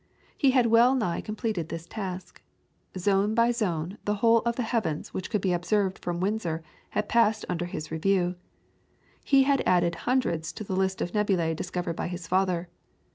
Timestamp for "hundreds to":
10.09-10.63